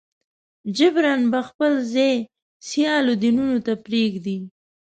[0.77, 2.15] جبراً به خپل ځای
[2.67, 4.37] سیالو دینونو ته پرېږدي.